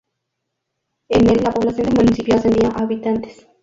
[1.09, 3.47] En el la población del municipio ascendía a habitantes.